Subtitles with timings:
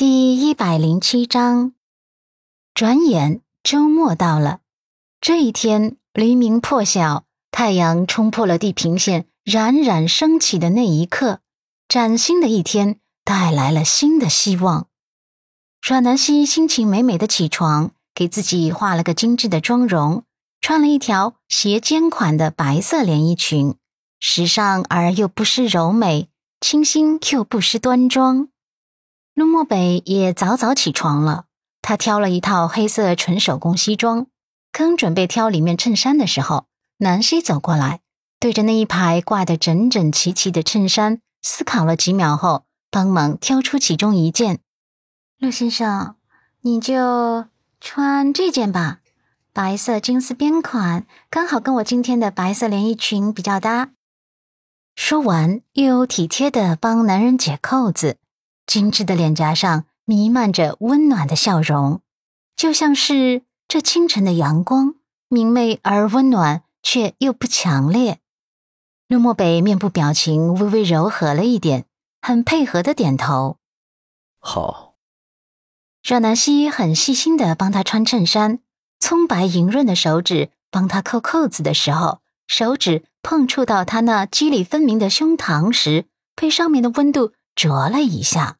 [0.00, 1.74] 第一百零七章，
[2.72, 4.60] 转眼周末到了。
[5.20, 11.40] 这一天黎明破晓，太阳冲破了地平线，冉冉升起的那一刻，
[11.86, 14.86] 崭新的一天带来了新的希望。
[15.86, 20.24] 阮南希心情美美的起床，给自己画了个精致的妆容，
[20.62, 23.74] 穿了一条斜肩款的白色连衣裙，
[24.18, 28.48] 时尚而又不失柔美，清新又不失端庄。
[29.40, 31.46] 陆漠北也早早起床了，
[31.80, 34.26] 他挑了一套黑色纯手工西装，
[34.70, 36.66] 刚准备挑里面衬衫的时候，
[36.98, 38.00] 南希走过来，
[38.38, 44.60] 对着那一排挂得整整齐齐的衬衫，思考了几秒后，帮忙挑出其中一件。
[45.38, 46.16] 陆先生，
[46.60, 47.46] 你就
[47.80, 48.98] 穿这件吧，
[49.54, 53.88] 白色金丝边款，刚好跟我今天的白色连衣裙比较搭。
[54.94, 58.18] 说完，又体贴的帮男人解扣子。
[58.70, 62.02] 精致的脸颊上弥漫着温暖的笑容，
[62.54, 64.94] 就像是这清晨的阳光，
[65.28, 68.20] 明媚而温暖，却又不强烈。
[69.08, 71.86] 陆漠北面部表情微微柔和了一点，
[72.22, 73.56] 很配合的点头。
[74.38, 74.94] 好。
[76.04, 78.60] 阮南希很细心的帮他穿衬衫，
[79.00, 86.06] 葱白莹润的手指帮他扣扣子的时候，手指碰触到他那肌理分明的胸膛时，
[86.36, 88.58] 被上面的温度灼了一下。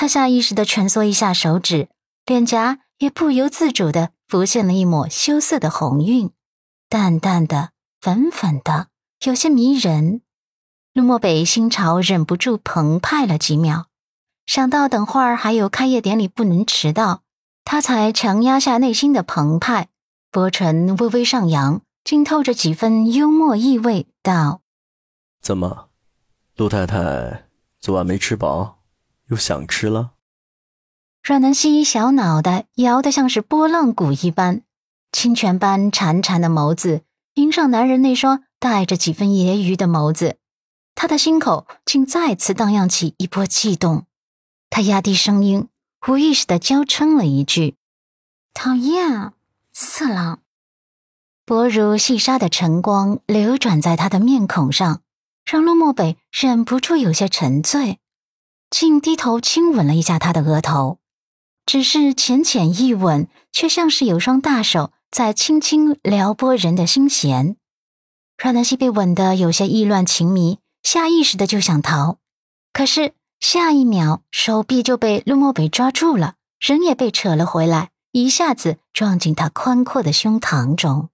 [0.00, 1.88] 他下意识的蜷缩一下手指，
[2.24, 6.30] 脸颊也不由自主的浮现了一抹羞涩的红晕，
[6.88, 8.86] 淡淡的、粉粉的，
[9.24, 10.20] 有些迷人。
[10.92, 13.86] 陆漠北心潮忍不住澎湃了几秒，
[14.46, 17.22] 想到等会儿还有开业典礼不能迟到，
[17.64, 19.88] 他才强压下内心的澎湃，
[20.30, 24.60] 薄唇微微上扬，浸透着几分幽默意味，道
[25.42, 25.88] ：“怎么，
[26.54, 27.48] 陆太太
[27.80, 28.76] 昨晚没吃饱？”
[29.28, 30.12] 又想吃了。
[31.22, 34.62] 阮南希小脑袋摇得像是拨浪鼓一般，
[35.12, 37.02] 清泉般潺潺的眸子
[37.34, 40.38] 迎上男人那双带着几分揶揄的眸子，
[40.94, 44.06] 他的心口竟再次荡漾起一波悸动。
[44.70, 45.68] 他压低声音，
[46.06, 47.76] 无意识的娇嗔了一句
[48.54, 49.32] ：“讨厌，
[49.72, 50.40] 色狼。”
[51.44, 55.02] 薄如细沙的晨光流转在他的面孔上，
[55.44, 57.98] 让陆漠北忍不住有些沉醉。
[58.70, 60.98] 竟低头亲吻了一下他的额头，
[61.64, 67.56] 只是浅浅一吻，却像是有双大手在轻轻撩拨人的心弦。
[68.36, 72.18] 阮南希被吻得有些意乱情迷，下意识的就想逃，
[72.72, 81.08] 可是下一秒手臂就被陆漠北抓住了，人也被扯了回来，一下子撞进他宽阔的胸膛中。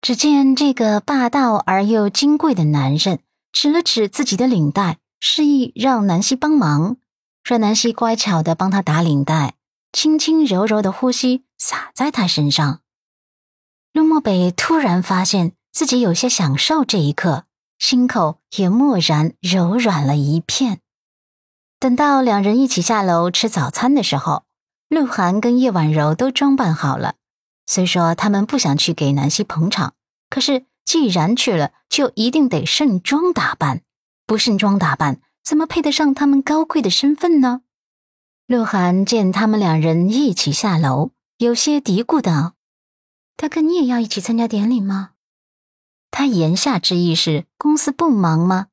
[0.00, 3.20] 只见这个霸道而又金贵的男人
[3.52, 4.98] 指了指自己的领带。
[5.24, 6.96] 示意让南希帮忙，
[7.44, 9.54] 阮南希乖巧的帮他打领带，
[9.92, 12.80] 轻轻柔柔的呼吸洒在他身上。
[13.92, 17.44] 陆漠北突然发现自己有些享受这一刻，
[17.78, 20.80] 心口也蓦然柔软了一片。
[21.78, 24.42] 等到两人一起下楼吃早餐的时候，
[24.88, 27.14] 鹿晗跟叶婉柔都装扮好了。
[27.64, 29.94] 虽说他们不想去给南希捧场，
[30.28, 33.82] 可是既然去了，就一定得盛装打扮。
[34.26, 37.62] 不盛装打扮，怎么配得上他们高贵的身份呢？
[38.46, 42.54] 鹿晗见他们两人一起下楼，有些嘀咕道
[43.36, 45.10] ：“大哥，你也要一起参加典礼吗？”
[46.10, 48.66] 他言下之意是公司不忙吗？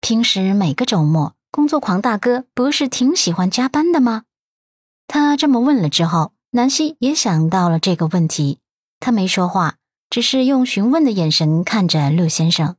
[0.00, 4.24] 平时每个周末，工作狂大哥不是挺喜欢加班的吗？
[5.08, 8.60] 他这么问了之后，南希也想到了这个问题，
[9.00, 9.76] 他没说话，
[10.08, 12.76] 只是用询问的眼神看着陆先生。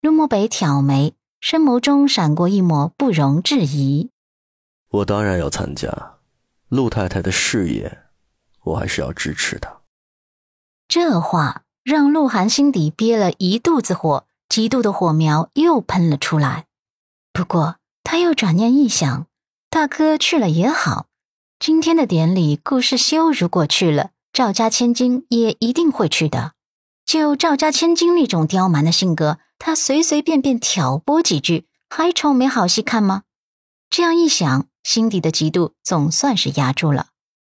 [0.00, 1.14] 陆漠北挑眉。
[1.40, 4.10] 深眸中闪过一抹不容置疑。
[4.90, 6.18] 我当然要参加，
[6.68, 8.00] 陆太太的事业，
[8.64, 9.78] 我还是要支持的。
[10.86, 16.66] 这话让鹿晗心底憋了一肚子火，极度的火苗又喷了出来。
[17.32, 19.26] 不过他又转念一想，
[19.70, 21.06] 大哥去了也好，
[21.58, 26.52] 今天的典礼，顾世修如果去了，赵家千金也一定会去的。
[27.06, 29.38] 就赵家千金那种刁蛮的性格。
[29.62, 33.24] 他随随便便挑拨几句，还愁没好戏看吗？
[33.90, 37.09] 这样一想，心底的嫉妒总算是压住了。